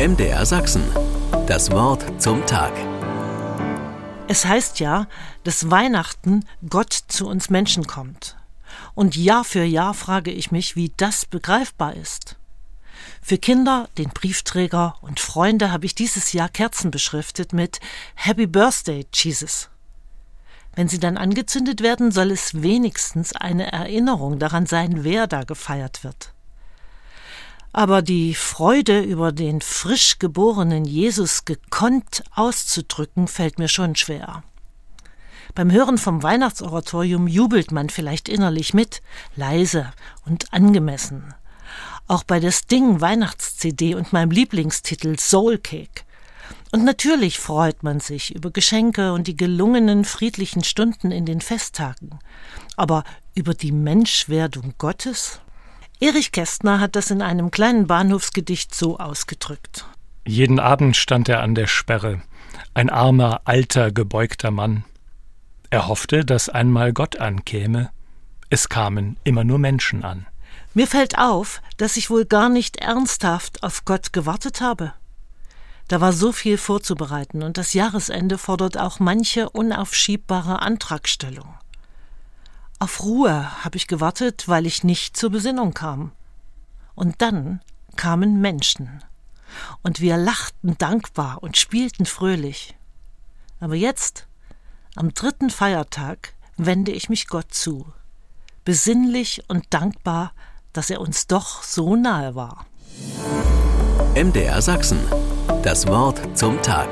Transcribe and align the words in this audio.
MDR 0.00 0.46
Sachsen. 0.46 0.82
Das 1.46 1.70
Wort 1.72 2.22
zum 2.22 2.46
Tag. 2.46 2.72
Es 4.28 4.46
heißt 4.46 4.80
ja, 4.80 5.06
dass 5.44 5.70
Weihnachten 5.70 6.46
Gott 6.66 6.94
zu 6.94 7.28
uns 7.28 7.50
Menschen 7.50 7.86
kommt. 7.86 8.34
Und 8.94 9.14
Jahr 9.14 9.44
für 9.44 9.62
Jahr 9.62 9.92
frage 9.92 10.30
ich 10.30 10.50
mich, 10.52 10.74
wie 10.74 10.90
das 10.96 11.26
begreifbar 11.26 11.96
ist. 11.96 12.36
Für 13.20 13.36
Kinder, 13.36 13.90
den 13.98 14.08
Briefträger 14.08 14.94
und 15.02 15.20
Freunde 15.20 15.70
habe 15.70 15.84
ich 15.84 15.94
dieses 15.94 16.32
Jahr 16.32 16.48
Kerzen 16.48 16.90
beschriftet 16.90 17.52
mit 17.52 17.78
Happy 18.14 18.46
Birthday, 18.46 19.06
Jesus. 19.12 19.68
Wenn 20.74 20.88
sie 20.88 20.98
dann 20.98 21.18
angezündet 21.18 21.82
werden, 21.82 22.10
soll 22.10 22.30
es 22.30 22.62
wenigstens 22.62 23.34
eine 23.34 23.70
Erinnerung 23.70 24.38
daran 24.38 24.64
sein, 24.64 25.04
wer 25.04 25.26
da 25.26 25.44
gefeiert 25.44 26.04
wird. 26.04 26.32
Aber 27.72 28.02
die 28.02 28.34
Freude 28.34 29.00
über 29.00 29.30
den 29.30 29.60
frisch 29.60 30.18
geborenen 30.18 30.84
Jesus 30.84 31.44
gekonnt 31.44 32.24
auszudrücken, 32.34 33.28
fällt 33.28 33.58
mir 33.58 33.68
schon 33.68 33.94
schwer. 33.94 34.42
Beim 35.54 35.70
Hören 35.70 35.98
vom 35.98 36.22
Weihnachtsoratorium 36.22 37.28
jubelt 37.28 37.72
man 37.72 37.88
vielleicht 37.90 38.28
innerlich 38.28 38.74
mit, 38.74 39.02
leise 39.36 39.92
und 40.24 40.52
angemessen. 40.52 41.34
Auch 42.08 42.24
bei 42.24 42.40
der 42.40 42.52
Sting 42.52 43.00
Weihnachts-CD 43.00 43.94
und 43.94 44.12
meinem 44.12 44.30
Lieblingstitel 44.30 45.18
Soul 45.18 45.58
Cake. 45.58 46.02
Und 46.72 46.84
natürlich 46.84 47.38
freut 47.38 47.82
man 47.82 48.00
sich 48.00 48.34
über 48.34 48.50
Geschenke 48.50 49.12
und 49.12 49.26
die 49.26 49.36
gelungenen 49.36 50.04
friedlichen 50.04 50.64
Stunden 50.64 51.10
in 51.10 51.26
den 51.26 51.40
Festtagen. 51.40 52.18
Aber 52.76 53.04
über 53.34 53.54
die 53.54 53.72
Menschwerdung 53.72 54.74
Gottes? 54.78 55.40
Erich 56.02 56.32
Kästner 56.32 56.80
hat 56.80 56.96
das 56.96 57.10
in 57.10 57.20
einem 57.20 57.50
kleinen 57.50 57.86
Bahnhofsgedicht 57.86 58.74
so 58.74 58.98
ausgedrückt. 58.98 59.84
Jeden 60.26 60.58
Abend 60.58 60.96
stand 60.96 61.28
er 61.28 61.42
an 61.42 61.54
der 61.54 61.66
Sperre, 61.66 62.22
ein 62.72 62.88
armer, 62.88 63.42
alter, 63.44 63.92
gebeugter 63.92 64.50
Mann. 64.50 64.84
Er 65.68 65.88
hoffte, 65.88 66.24
dass 66.24 66.48
einmal 66.48 66.94
Gott 66.94 67.20
ankäme. 67.20 67.90
Es 68.48 68.70
kamen 68.70 69.18
immer 69.24 69.44
nur 69.44 69.58
Menschen 69.58 70.02
an. 70.02 70.26
Mir 70.72 70.86
fällt 70.86 71.18
auf, 71.18 71.60
dass 71.76 71.98
ich 71.98 72.08
wohl 72.08 72.24
gar 72.24 72.48
nicht 72.48 72.76
ernsthaft 72.76 73.62
auf 73.62 73.84
Gott 73.84 74.14
gewartet 74.14 74.62
habe. 74.62 74.94
Da 75.88 76.00
war 76.00 76.14
so 76.14 76.32
viel 76.32 76.56
vorzubereiten 76.56 77.42
und 77.42 77.58
das 77.58 77.74
Jahresende 77.74 78.38
fordert 78.38 78.78
auch 78.78 79.00
manche 79.00 79.50
unaufschiebbare 79.50 80.62
Antragstellung. 80.62 81.59
Auf 82.80 83.02
Ruhe 83.02 83.62
habe 83.62 83.76
ich 83.76 83.86
gewartet, 83.86 84.48
weil 84.48 84.64
ich 84.64 84.84
nicht 84.84 85.14
zur 85.14 85.28
Besinnung 85.28 85.74
kam. 85.74 86.12
Und 86.94 87.20
dann 87.20 87.60
kamen 87.96 88.40
Menschen. 88.40 89.04
Und 89.82 90.00
wir 90.00 90.16
lachten 90.16 90.78
dankbar 90.78 91.42
und 91.42 91.58
spielten 91.58 92.06
fröhlich. 92.06 92.74
Aber 93.60 93.74
jetzt, 93.74 94.26
am 94.96 95.12
dritten 95.12 95.50
Feiertag, 95.50 96.32
wende 96.56 96.92
ich 96.92 97.10
mich 97.10 97.26
Gott 97.26 97.52
zu, 97.52 97.92
besinnlich 98.64 99.42
und 99.48 99.66
dankbar, 99.74 100.32
dass 100.72 100.88
er 100.88 101.02
uns 101.02 101.26
doch 101.26 101.62
so 101.62 101.96
nahe 101.96 102.34
war. 102.34 102.64
MDR 104.14 104.62
Sachsen. 104.62 105.00
Das 105.62 105.86
Wort 105.86 106.38
zum 106.38 106.62
Tag. 106.62 106.88